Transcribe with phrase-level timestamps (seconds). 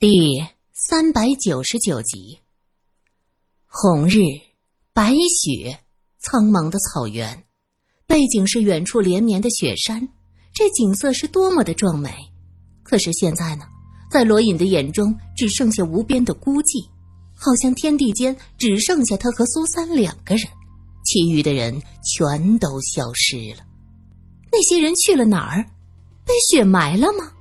[0.00, 2.38] 第三百九十九集。
[3.66, 4.22] 红日，
[4.94, 5.78] 白雪，
[6.18, 7.44] 苍茫的草原，
[8.06, 10.08] 背景是远处连绵的雪山，
[10.54, 12.10] 这景色是多么的壮美。
[12.82, 13.66] 可是现在呢，
[14.10, 16.88] 在罗隐的眼中，只剩下无边的孤寂，
[17.36, 20.46] 好像天地间只剩下他和苏三两个人，
[21.04, 23.66] 其余的人全都消失了。
[24.50, 25.62] 那些人去了哪儿？
[26.24, 27.34] 被雪埋了吗？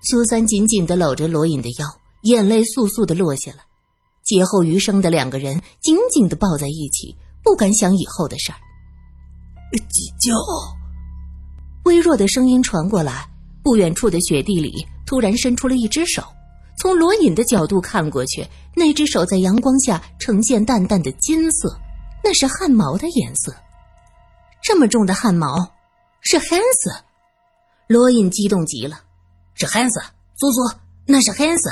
[0.00, 1.86] 苏三紧紧的搂着罗隐的腰，
[2.22, 3.58] 眼泪簌簌的落下来。
[4.24, 8.58] 劫后余生的两个人紧紧的抱在一起，不敢想以后的事儿。
[9.90, 10.34] 急救！
[11.84, 13.28] 微弱的声音传过来，
[13.62, 16.22] 不远处的雪地里突然伸出了一只手。
[16.78, 21.76] 从罗隐的角度看过去，那只手在阳光下呈现淡淡的金色，
[22.22, 23.52] 那是汗毛的颜色。
[24.62, 25.56] 这么重的汗毛，
[26.20, 26.90] 是汉斯！
[27.88, 29.00] 罗隐激动极了。
[29.58, 30.00] 是汉斯，
[30.36, 31.68] 苏苏，那是汉斯。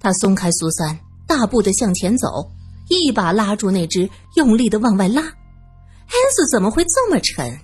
[0.00, 2.50] 他松开苏三，大步的向前走，
[2.88, 5.22] 一把拉住那只，用力的往外拉。
[5.22, 7.56] 汉斯怎么会这么沉？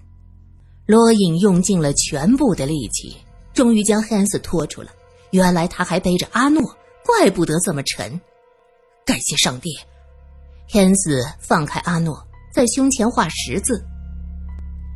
[0.86, 3.16] 罗隐用尽了全部的力气，
[3.52, 4.92] 终于将汉斯拖出来。
[5.32, 6.62] 原来他还背着阿诺，
[7.04, 8.20] 怪不得这么沉。
[9.04, 9.70] 感谢上帝！
[10.68, 13.84] 汉斯放开阿诺，在胸前画十字。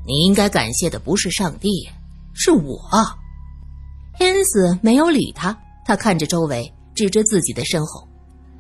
[0.07, 1.89] 你应该感谢的不是上帝，
[2.33, 2.81] 是我。
[4.19, 8.09] 天子没有理他，他看着周围，指着自己的身后，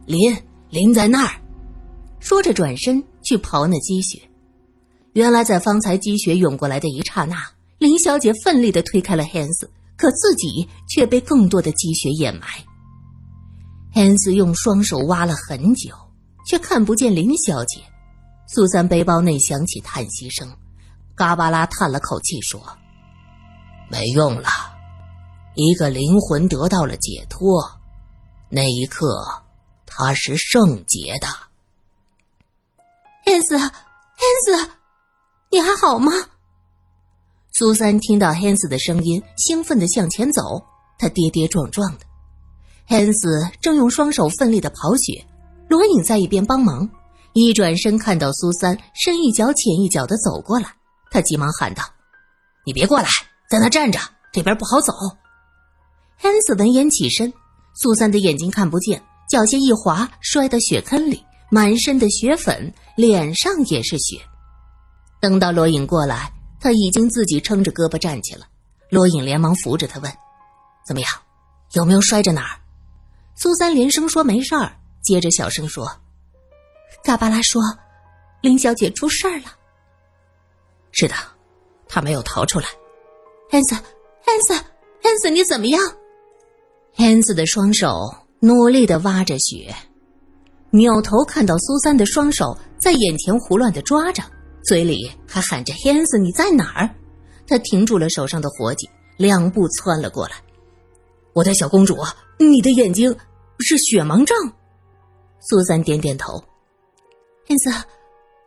[0.05, 0.37] 林
[0.69, 1.33] 林在那儿，
[2.21, 4.21] 说着转身去刨那积雪。
[5.15, 7.37] 原来在方才积雪涌过来的一刹那，
[7.79, 12.47] 林小姐奋力的推开了 Hans，可自己却被更多的积雪掩埋。
[13.95, 15.91] Hans 用双手挖了很久，
[16.47, 17.81] 却看不见林小姐。
[18.47, 20.47] 苏三背包内响起叹息声，
[21.15, 22.61] 嘎巴拉叹了口气说
[23.91, 24.49] ：“没用了。”
[25.57, 27.65] 一个灵魂得到了解脱，
[28.51, 29.27] 那一刻，
[29.87, 31.27] 他是圣洁的。
[33.25, 33.71] 汉斯，汉
[34.45, 34.71] 斯，
[35.51, 36.13] 你还好吗？
[37.55, 40.63] 苏三听到汉斯的声音，兴奋的向前走。
[40.99, 42.01] 他跌跌撞撞的，
[42.87, 45.27] 汉斯正用双手奋力的刨雪，
[45.69, 46.87] 罗隐在一边帮忙。
[47.33, 50.69] 一转身看到苏三深一脚浅一脚的走过来，
[51.11, 51.83] 他急忙喊道
[52.67, 53.09] ：“你别过来，
[53.49, 53.99] 在那站着，
[54.33, 54.93] 这边不好走。”
[56.19, 57.33] 汉斯闻言起身，
[57.75, 64.19] 苏三的眼睛看不见，脚下一滑，摔到雪坑里，满身的雪粉，脸上也是雪。
[65.21, 68.47] 等到罗隐过来，他已经自己撑着胳膊站起了。
[68.91, 70.13] 罗隐连忙扶着他问
[70.87, 71.11] ：“怎么样？
[71.73, 72.61] 有没有摔着哪儿？”
[73.37, 74.73] 苏三连声说没事儿，
[75.03, 75.91] 接着小声说
[77.05, 77.61] ：“嘎巴拉说，
[78.41, 79.45] 林小姐出事儿了。
[80.93, 81.15] ”“是的，
[81.89, 82.67] 她没有逃出来。
[83.51, 84.55] ”“汉斯，汉斯，
[85.03, 85.81] 汉斯，你怎么样？”
[86.97, 89.75] 天子的双手努力的挖着雪，
[90.71, 94.23] 扭头看到苏三的双手在眼前胡乱的抓着，
[94.65, 96.89] 嘴里还喊着“天子，你在哪儿？”
[97.47, 100.37] 他停住了手上的活计，两步窜了过来。
[101.35, 101.99] 我的小公主，
[102.39, 103.15] 你的眼睛
[103.59, 104.35] 是雪盲症。
[105.39, 106.43] 苏三点点头。
[107.45, 107.71] 天子，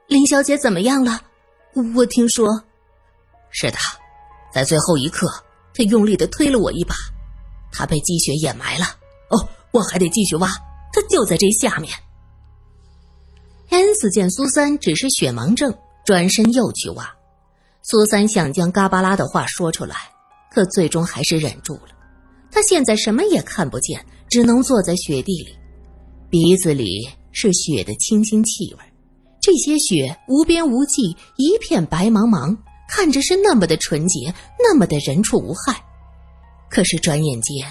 [0.07, 1.21] 林小姐怎么样了？
[1.95, 2.63] 我听说，
[3.51, 3.77] 是的，
[4.51, 5.27] 在最后一刻，
[5.75, 6.95] 他用力的推了我一把。
[7.71, 8.85] 他被积雪掩埋了。
[9.29, 10.47] 哦，我还得继续挖，
[10.93, 11.93] 他就在这下面。
[13.69, 15.73] 恩斯见苏三只是雪盲症，
[16.05, 17.07] 转身又去挖。
[17.83, 19.95] 苏三想将嘎巴拉的话说出来，
[20.51, 21.89] 可最终还是忍住了。
[22.51, 25.55] 他现在什么也看不见，只能坐在雪地里，
[26.29, 28.79] 鼻子里是雪的清新气味。
[29.39, 32.57] 这些雪无边无际，一片白茫茫，
[32.89, 35.79] 看着是那么的纯洁，那么的人畜无害。
[36.69, 37.67] 可是转眼间，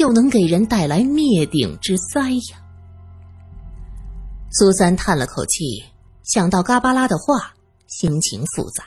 [0.00, 2.60] 又能给人带来灭顶之灾呀！
[4.50, 5.84] 苏三叹了口气，
[6.24, 7.54] 想到嘎巴拉的话，
[7.86, 8.84] 心情复杂。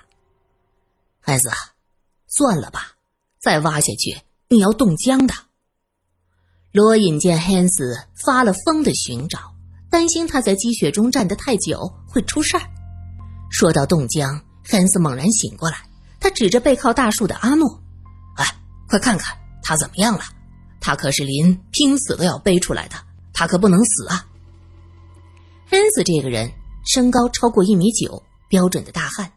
[1.20, 1.50] 孩子，
[2.28, 2.92] 算了吧，
[3.40, 5.34] 再挖下去你要冻僵的。
[6.74, 9.40] 罗隐见汉斯发了疯的寻找，
[9.90, 12.64] 担心他在积雪中站得太久会出事儿。
[13.50, 15.78] 说到冻僵，汉斯猛然醒过来，
[16.20, 17.82] 他指着背靠大树的阿诺。
[18.36, 18.46] 哎
[18.88, 19.38] 快看看
[19.68, 20.22] 他怎么样了！
[20.80, 22.96] 他可是林拼死都要背出来的，
[23.34, 24.26] 他可不能死啊！
[25.72, 26.50] 恩斯这个人
[26.86, 29.30] 身高超过一米九，标准的大汉。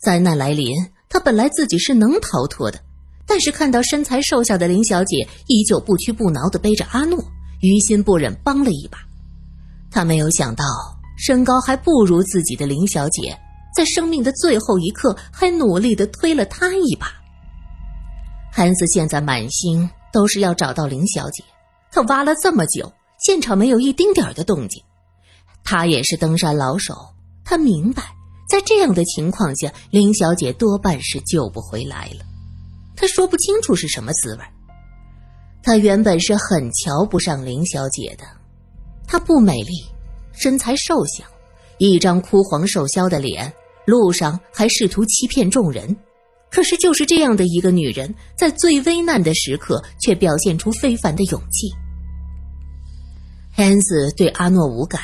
[0.00, 0.74] 灾难来临，
[1.08, 2.80] 他本来自己是能逃脱的，
[3.24, 7.22] 但是看到身材瘦小的林小姐依旧不屈不挠的背着阿诺，
[7.60, 8.98] 于心不忍帮了一把。
[9.88, 10.64] 他没有想到，
[11.16, 13.38] 身高还不如自己的林小姐，
[13.72, 17.19] 在生命的最后一刻还努力的推了他一把。
[18.50, 21.42] 韩子现在满心都是要找到林小姐。
[21.90, 24.82] 他挖了这么久，现场没有一丁点的动静。
[25.64, 26.94] 他也是登山老手，
[27.44, 28.02] 他明白，
[28.48, 32.24] 在这样的情况下，林小姐多半是救不回来了。
[32.96, 34.40] 他说不清楚是什么滋味。
[35.62, 38.24] 他原本是很瞧不上林小姐的，
[39.06, 39.84] 她不美丽，
[40.32, 41.24] 身材瘦小，
[41.78, 43.52] 一张枯黄瘦削的脸，
[43.84, 45.94] 路上还试图欺骗众人。
[46.50, 51.70] 可是，就是这样的一个女人，在最危难的时刻，却表现出非凡的勇气。
[53.52, 55.00] 汉斯对阿诺无感，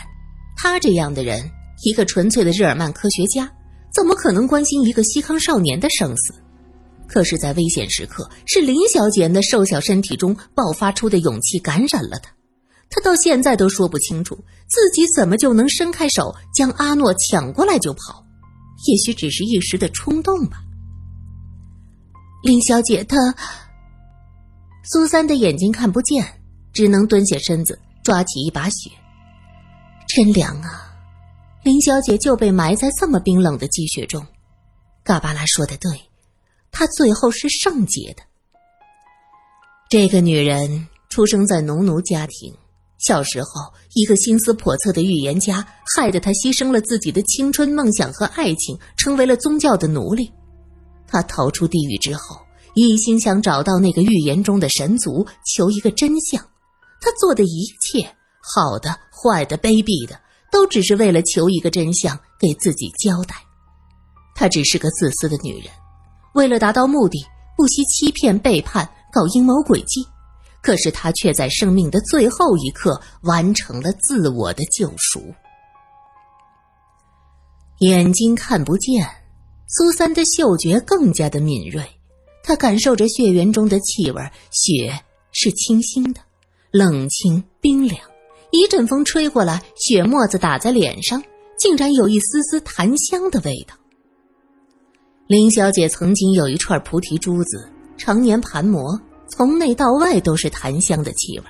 [0.56, 1.50] 他这样的人，
[1.84, 3.52] 一个纯粹的日耳曼科学家，
[3.94, 6.34] 怎么可能关心一个西康少年的生死？
[7.06, 12.32] 可是，在危险时刻，是林小姐那瘦小身体中爆发出的勇气感染了他。
[12.90, 14.36] 他到现在都说不清楚
[14.68, 18.24] 自己怎么就能伸开手将阿诺抢过来就跑，
[18.86, 20.58] 也许只是一时的冲动吧。
[22.46, 23.16] 林小姐，她
[24.84, 26.24] 苏三的眼睛看不见，
[26.72, 28.88] 只能蹲下身子抓起一把雪。
[30.06, 30.94] 真凉啊！
[31.64, 34.24] 林小姐就被埋在这么冰冷的积雪中。
[35.02, 35.90] 嘎巴拉说的对，
[36.70, 38.22] 她最后是圣洁的。
[39.90, 42.54] 这个女人出生在农奴家庭，
[42.98, 43.48] 小时候
[43.94, 45.66] 一个心思叵测的预言家
[45.96, 50.30] 害得她牺牲了自己的青春梦想和爱情，成为了宗教的奴隶。
[51.06, 52.36] 他逃出地狱之后，
[52.74, 56.42] 一心想找到那个预言中的神族，求一个真相。
[57.00, 60.18] 他做的一切，好的、坏的、卑鄙的，
[60.50, 63.36] 都只是为了求一个真相，给自己交代。
[64.34, 65.70] 她只是个自私的女人，
[66.34, 67.18] 为了达到目的，
[67.56, 70.06] 不惜欺骗、背叛、搞阴谋诡计。
[70.62, 75.32] 可是她却在生命的最后一刻，完成了自我的救赎。
[77.78, 79.06] 眼睛看不见。
[79.68, 81.84] 苏三的嗅觉更加的敏锐，
[82.42, 85.00] 他感受着血缘中的气味，血
[85.32, 86.20] 是清新的，
[86.70, 88.00] 冷清冰凉。
[88.52, 91.24] 一阵风吹过来，血沫子打在脸上，
[91.58, 93.74] 竟然有一丝丝檀香的味道。
[95.26, 97.68] 林小姐曾经有一串菩提珠子，
[97.98, 101.44] 常年盘磨，从内到外都是檀香的气味。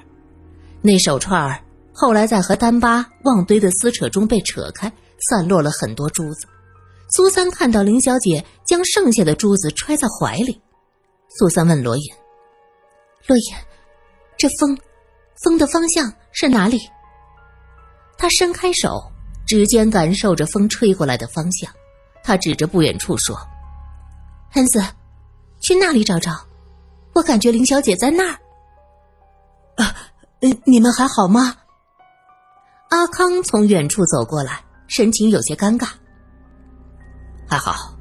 [0.80, 4.90] 那手串后来在和丹巴旺堆的撕扯中被扯开，
[5.28, 6.46] 散落了很多珠子。
[7.08, 10.60] 苏三看到林小姐将剩下的珠子揣在怀里，
[11.28, 12.04] 苏三问罗隐
[13.28, 13.54] ：“罗隐，
[14.36, 14.76] 这风，
[15.42, 16.80] 风的方向是哪里？”
[18.18, 19.00] 他伸开手，
[19.46, 21.72] 指尖感受着风吹过来的方向。
[22.24, 23.38] 他指着不远处说
[24.54, 24.82] ：“恩子，
[25.60, 26.32] 去那里找找，
[27.14, 28.38] 我感觉林小姐在那儿。”
[29.78, 29.94] 啊，
[30.64, 31.56] 你们还好吗？
[32.88, 35.88] 阿康从远处走过来，神情有些尴尬。
[37.46, 37.96] 还好，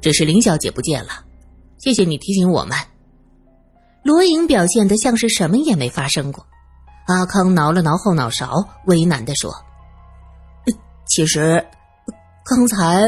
[0.00, 1.24] 只是林小姐不见了。
[1.78, 2.78] 谢谢你提醒我们。
[4.02, 6.46] 罗颖表现的像是什么也没发生过。
[7.06, 9.54] 阿康挠了挠后脑勺，为难的说
[11.06, 11.66] ：“其实，
[12.44, 13.00] 刚才，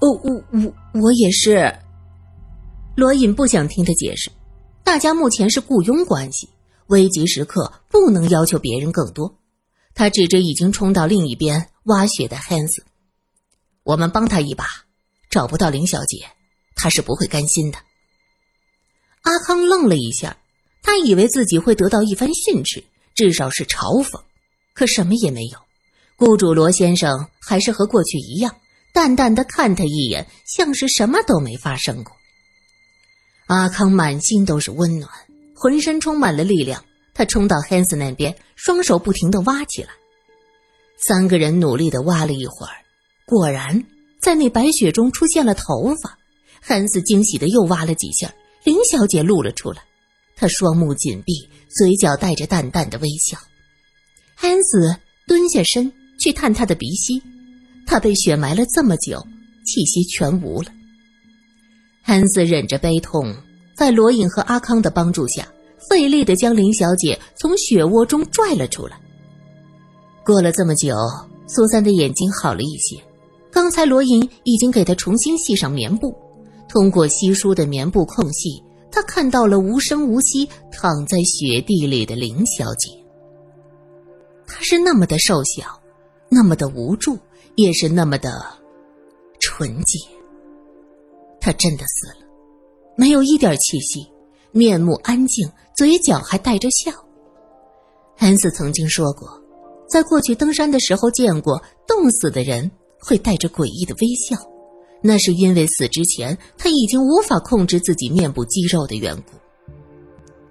[0.00, 1.74] 哦，我我我也是。”
[2.94, 4.30] 罗隐不想听他解释，
[4.84, 6.48] 大家目前是雇佣关系，
[6.86, 9.36] 危急时刻不能要求别人更多。
[9.94, 12.84] 他指着已经冲到另一边挖雪的汉斯
[13.82, 14.64] ：“我们帮他一把。”
[15.34, 16.28] 找不到林小姐，
[16.76, 17.78] 他是不会甘心的。
[19.22, 20.36] 阿康愣了一下，
[20.80, 22.84] 他以为自己会得到一番训斥，
[23.16, 24.22] 至少是嘲讽，
[24.74, 25.58] 可什么也没有。
[26.14, 28.54] 雇主罗先生还是和过去一样，
[28.92, 32.14] 淡淡的看他一眼，像是什么都没发生过。
[33.46, 35.10] 阿康满心都是温暖，
[35.56, 36.84] 浑身充满了力量。
[37.12, 39.90] 他冲到汉斯那边，双手不停的挖起来。
[40.96, 42.76] 三个人努力的挖了一会儿，
[43.26, 43.84] 果然。
[44.24, 46.18] 在那白雪中出现了头发，
[46.58, 48.32] 汉斯惊喜的又挖了几下，
[48.64, 49.82] 林小姐露了出来，
[50.34, 53.36] 她双目紧闭，嘴角带着淡淡的微笑。
[54.34, 57.22] 汉斯蹲下身去探她的鼻息，
[57.86, 59.22] 她被雪埋了这么久，
[59.66, 60.68] 气息全无了。
[62.00, 63.36] 汉斯忍着悲痛，
[63.76, 65.46] 在罗隐和阿康的帮助下，
[65.90, 68.98] 费力的将林小姐从雪窝中拽了出来。
[70.24, 70.96] 过了这么久，
[71.46, 72.96] 苏三的眼睛好了一些。
[73.54, 76.12] 刚才罗隐已经给他重新系上棉布，
[76.68, 82.90] 通过稀疏的棉布空隙，他看到了无声无息躺在雪地里的林小姐。
[84.44, 85.80] 她是那么的瘦小，
[86.28, 87.16] 那么的无助，
[87.54, 88.44] 也是那么的
[89.38, 90.00] 纯洁。
[91.40, 92.26] 她真的死了，
[92.96, 94.04] 没有一点气息，
[94.50, 96.90] 面目安静，嘴角还带着笑。
[98.18, 99.40] 恩斯曾经说过，
[99.88, 102.68] 在过去登山的时候见过冻死的人。
[103.04, 104.34] 会带着诡异的微笑，
[105.02, 109.32] 那是因为死之前他已经无法控制自己面部肌肉的缘故。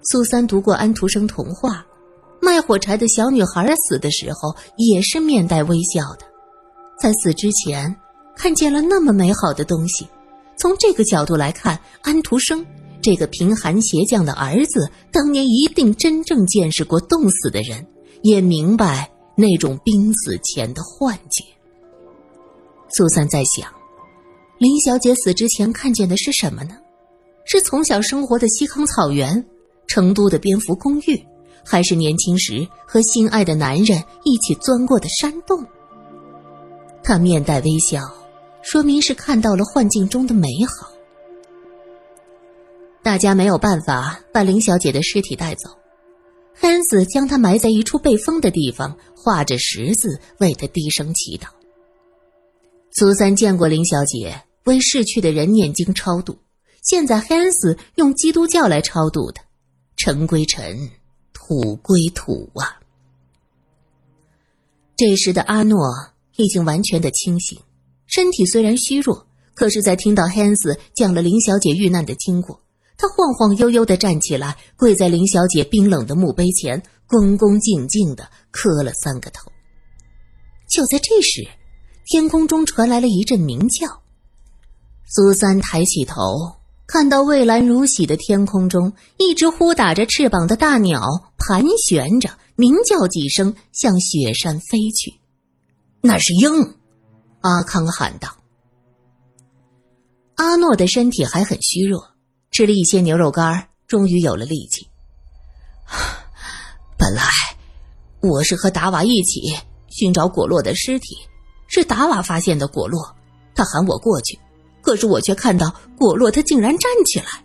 [0.03, 1.85] 苏三读过安徒生童话，
[2.41, 6.25] 卖火柴的小女孩死的时候也是面带微笑的，
[6.99, 7.95] 在死之前
[8.35, 10.07] 看见了那么美好的东西。
[10.55, 12.65] 从这个角度来看，安徒生
[13.01, 17.85] 这个贫寒鞋匠的儿子，当年一定真正见识过冻死的人，
[18.21, 21.43] 也明白那种濒死前的幻觉。
[22.95, 23.67] 苏三在想，
[24.59, 26.77] 林小姐死之前看见的是什么呢？
[27.43, 29.43] 是从小生活的西康草原，
[29.87, 31.19] 成都的蝙蝠公寓，
[31.65, 35.65] 还是年轻时和心爱的男人一起钻过的山洞？
[37.03, 37.99] 他面带微笑，
[38.61, 40.91] 说明是看到了幻境中的美好。
[43.01, 45.67] 大家没有办法把林小姐的尸体带走，
[46.53, 51.47] 汉子将她埋在一处被封的地方，画着十字为她低声祈祷。
[52.95, 56.37] 苏三见过林小姐为逝去的人念经超度，
[56.83, 59.41] 现在汉斯用基督教来超度的，
[59.97, 60.91] 尘归尘，
[61.33, 62.79] 土归土啊。
[64.95, 65.79] 这时的阿诺
[66.35, 67.59] 已经完全的清醒，
[68.05, 72.61] 身体虽然虚弱，可是，在听到汉斯讲了林小姐遇难的经过，
[72.95, 79.51] 他晃晃悠悠的站起来，跪在林小姐冰冷的墓碑前，恭恭敬敬的磕了三个头。
[80.69, 81.47] 就在这时。
[82.05, 83.87] 天空中传来了一阵鸣叫，
[85.05, 86.19] 苏三抬起头，
[86.85, 91.01] 看到蔚蓝如洗的天空中，一只呼打着翅膀的大鸟
[91.37, 95.13] 盘旋着，鸣叫几声，向雪山飞去。
[96.01, 96.75] 那是鹰，
[97.39, 98.35] 阿康喊道。
[100.35, 102.03] 阿诺的身体还很虚弱，
[102.51, 104.85] 吃了一些牛肉干，终于有了力气。
[106.97, 107.23] 本来
[108.19, 109.55] 我是和达瓦一起
[109.87, 111.15] 寻找果洛的尸体。
[111.75, 113.15] 是达瓦发现的果洛，
[113.55, 114.37] 他喊我过去，
[114.79, 117.43] 可是我却看到果洛他竟然站起来。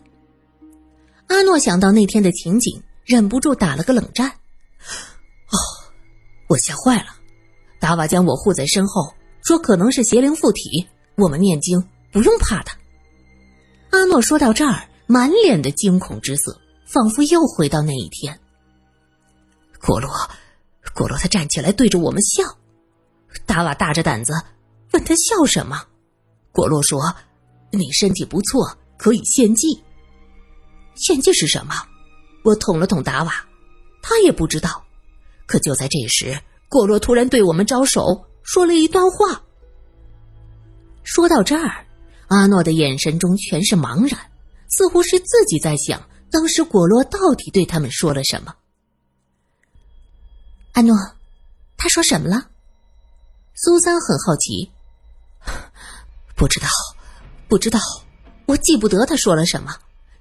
[1.29, 4.29] 阿诺想到那天的情景，忍不住打了个冷战。
[4.29, 5.57] 哦，
[6.47, 7.07] 我吓坏了！
[7.81, 11.83] 达瓦将我护在身后，说可能是邪灵附体，我们念经
[12.13, 12.77] 不用怕他。
[13.93, 18.39] 阿诺说到这儿，满脸的惊恐之色，仿佛又回到那一天。
[19.81, 20.11] 果洛，
[20.95, 22.58] 果洛他站起来对着我们笑。
[23.47, 24.33] 达瓦大着胆子
[24.93, 25.83] 问他笑什么，
[26.53, 27.01] 果洛说
[27.73, 29.83] ：“你身体不错，可以献祭。”
[30.97, 31.75] 献祭是什么？
[32.45, 33.33] 我捅了捅达瓦，
[34.03, 34.83] 他也不知道。
[35.47, 39.43] 可就在这时，果洛突然对我们招手，说了一段话。
[41.03, 41.87] 说到这儿，
[42.29, 44.21] 阿诺的眼神中全是茫然，
[44.69, 48.55] 似乎是自己在想，当时果洛到底对他们说了什么。
[50.73, 50.95] 阿诺，
[51.77, 52.49] 他说什么了？
[53.61, 54.71] 苏三很好奇，
[56.37, 56.69] 不知道，
[57.49, 57.81] 不知道，
[58.47, 59.75] 我记不得他说了什么，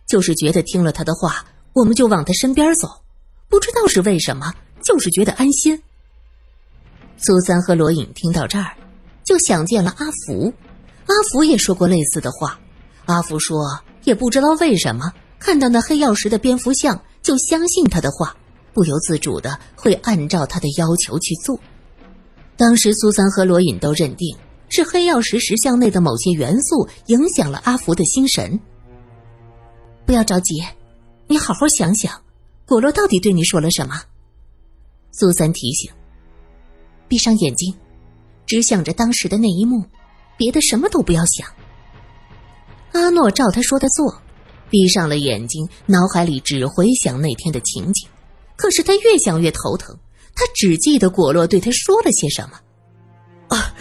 [0.08, 2.88] 就是觉得听了他的话，我们就往他身边走，
[3.48, 4.52] 不知道是为什么，
[4.84, 5.80] 就是觉得安心。
[7.18, 8.76] 苏三和罗隐听到这儿，
[9.24, 10.52] 就想见了阿福，
[11.06, 12.60] 阿福也说过类似的话。
[13.06, 18.36] 阿福说，也不知道为什么，看到那黑曜石的蝙蝠像，就相信他的话，
[18.74, 21.60] 不由自主的会按照他的要求去做。
[22.58, 24.36] 当时，苏三和罗隐都认定
[24.68, 28.60] 是黑曜石石像内的某些元素影响了阿福的心神。
[30.08, 30.64] 不要着急，
[31.28, 32.20] 你好好想想，
[32.66, 34.02] 果洛到底对你说了什么？
[35.12, 35.92] 苏三提醒。
[37.08, 37.74] 闭上眼睛，
[38.48, 39.84] 只想着当时的那一幕，
[40.36, 41.48] 别的什么都不要想。
[42.94, 44.20] 阿诺照他说的做，
[44.70, 48.10] 闭上了眼睛，脑海里只回想那天的情景。
[48.56, 49.96] 可是他越想越头疼。
[50.40, 52.60] 他只记得果洛对他说了些什么。
[53.48, 53.74] 啊，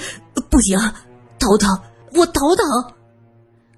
[0.49, 0.79] 不行，
[1.39, 1.79] 头疼，
[2.15, 2.65] 我头疼。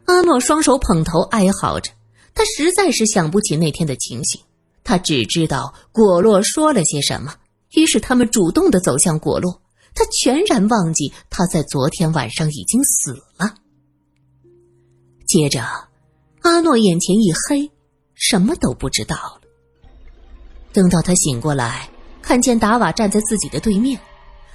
[0.04, 1.90] 阿诺双手捧头哀嚎着，
[2.34, 4.40] 他实在是想不起那天的情形。
[4.84, 7.34] 他只知道果洛说了些什么，
[7.72, 9.60] 于是他们主动的走向果洛。
[9.92, 13.54] 他全然忘记他在昨天晚上已经死了。
[15.26, 15.64] 接着，
[16.42, 17.68] 阿诺眼前一黑，
[18.14, 19.40] 什么都不知道了。
[20.72, 21.90] 等到他醒过来。
[22.28, 23.98] 看见达瓦站在自己的对面，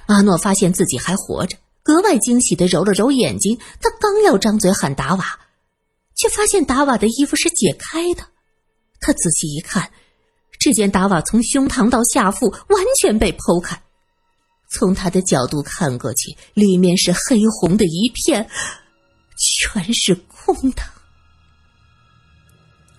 [0.06, 3.58] 阿诺发现自己还活着，格外惊喜的揉了揉眼睛。
[3.80, 5.40] 他刚要张嘴喊达瓦，
[6.14, 8.28] 却发现达瓦的衣服是解开的。
[9.00, 9.90] 他仔细一看，
[10.60, 13.82] 只见达瓦从胸膛到下腹完全被剖开，
[14.70, 18.48] 从他的角度看过去，里面是黑红的一片，
[19.36, 20.82] 全是空的。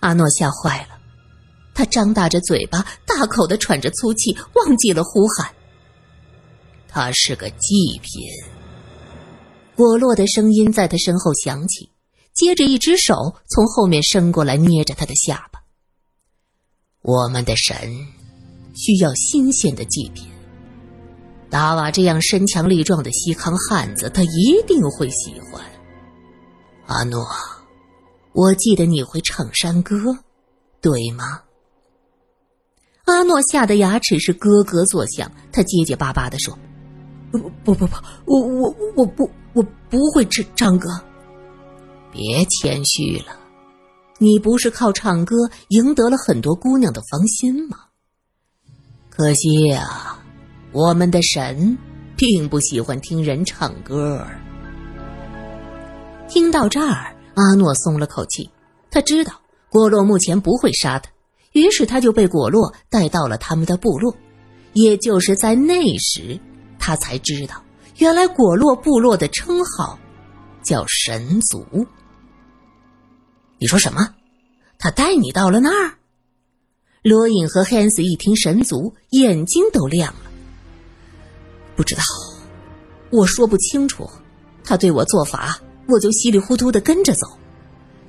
[0.00, 0.95] 阿诺吓坏了。
[1.76, 5.54] 他张大着嘴巴，大口的喘着粗气，忘记了呼喊。
[6.88, 8.22] 他是个祭品。
[9.76, 11.90] 果洛的声音在他身后响起，
[12.32, 15.62] 接着一只手从后面伸过来，捏着他的下巴。
[17.02, 17.76] 我们的神
[18.74, 20.26] 需要新鲜的祭品。
[21.50, 25.62] 达瓦这样身强力壮的西康汉子，他一定会喜欢。
[26.86, 27.22] 阿诺，
[28.32, 29.94] 我记得你会唱山歌，
[30.80, 31.42] 对吗？
[33.26, 36.56] 阿诺吓得牙齿是咯咯作响，他结结巴巴的说
[37.32, 40.88] ：“不不不不，我我我不我不会唱唱歌。”
[42.12, 43.36] 别谦虚了，
[44.18, 45.34] 你不是靠唱歌
[45.70, 47.76] 赢得了很多姑娘的芳心吗？
[49.10, 50.16] 可惜呀，
[50.70, 51.76] 我们的神
[52.16, 54.24] 并不喜欢听人唱歌。
[56.28, 58.48] 听到这儿，阿诺松了口气，
[58.88, 59.32] 他知道
[59.68, 61.10] 郭洛目前不会杀他，
[61.56, 64.14] 于是他就被果洛带到了他们的部落。
[64.74, 66.38] 也就是在那时，
[66.78, 67.62] 他才知道，
[67.96, 69.98] 原来果洛部落的称号
[70.62, 71.64] 叫神族。
[73.56, 74.14] 你说什么？
[74.78, 75.94] 他带你到了那儿？
[77.02, 80.30] 罗隐和汉斯一听神族，眼睛都亮了。
[81.74, 82.02] 不知道，
[83.10, 84.06] 我说不清楚。
[84.62, 85.58] 他对我做法，
[85.88, 87.26] 我就稀里糊涂的跟着走。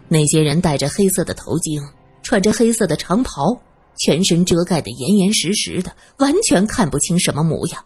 [0.10, 1.82] 那些人戴着黑色的头巾，
[2.28, 3.62] 穿着黑色的长袍，
[3.98, 7.86] 全身遮盖的严严实实的，完全看不清什么模样。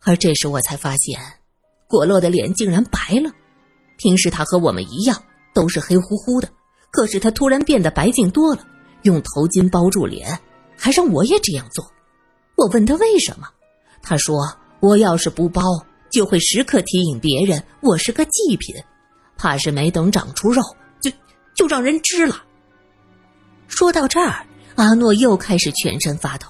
[0.00, 1.20] 而这时我才发现，
[1.86, 3.30] 果洛的脸竟然白了。
[3.96, 5.22] 平时他和我们一样。
[5.54, 6.48] 都是黑乎乎的，
[6.92, 8.64] 可是他突然变得白净多了，
[9.02, 10.38] 用头巾包住脸，
[10.76, 11.90] 还让我也这样做。
[12.54, 13.48] 我问他为什么，
[14.00, 14.36] 他说
[14.78, 15.62] ：“我要是不包，
[16.12, 18.76] 就会时刻提醒别人我是个祭品，
[19.36, 20.62] 怕是没等长出肉，
[21.00, 21.10] 就
[21.56, 22.44] 就让人吃了。”
[23.68, 24.44] 说到这儿，
[24.74, 26.48] 阿诺又开始全身发抖。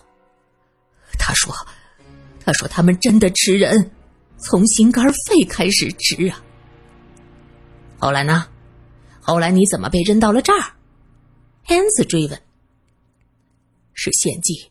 [1.19, 1.55] 他说
[2.43, 3.91] ：“他说他们真的吃人，
[4.39, 6.41] 从心肝肺开始吃啊。”
[8.01, 8.47] 后来呢？
[9.21, 10.73] 后来你怎么被扔到了这儿？
[11.65, 12.41] 汉斯追问。
[13.93, 14.71] 是献祭，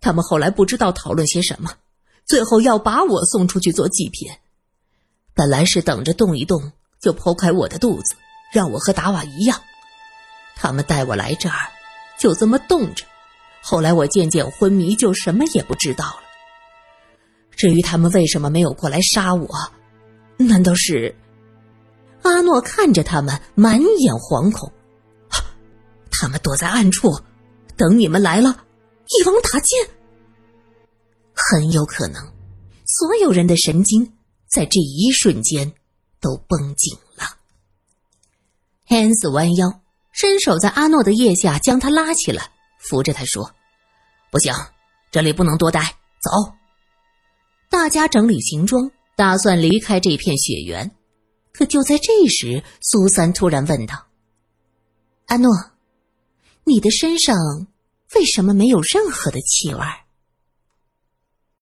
[0.00, 1.70] 他们后来不知道讨论些什么，
[2.24, 4.32] 最后要把我送出去做祭品。
[5.34, 8.16] 本来是等着动一动就剖开我的肚子，
[8.52, 9.60] 让我和达瓦一样。
[10.56, 11.56] 他们带我来这儿，
[12.18, 13.04] 就这么冻着。
[13.62, 16.22] 后来我渐渐昏迷，就什么也不知道了。
[17.56, 19.48] 至于他们为什么没有过来杀我，
[20.36, 21.14] 难道是？
[22.22, 24.72] 阿诺看着他们，满眼惶恐。
[26.10, 27.10] 他们躲在暗处，
[27.76, 28.64] 等你们来了，
[29.08, 29.78] 一网打尽。
[31.34, 32.22] 很有可能，
[32.86, 34.12] 所有人的神经
[34.46, 35.72] 在这一瞬间
[36.20, 37.24] 都绷紧了。
[38.86, 39.80] 汉斯弯腰，
[40.14, 43.52] 伸手在阿诺的腋下将他拉起来，扶着他说
[44.30, 44.54] ：“不行，
[45.10, 45.80] 这里不能多待，
[46.22, 46.54] 走。”
[47.68, 50.92] 大家整理行装，打算离开这片雪原。
[51.52, 54.06] 可就在这时，苏三突然问道
[55.26, 55.50] ：“阿诺，
[56.62, 57.36] 你的身上
[58.14, 59.80] 为什么没有任何的气味？”